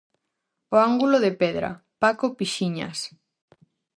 [0.73, 1.69] "O ángulo de pedra",
[2.01, 2.99] Paco Pixiñas.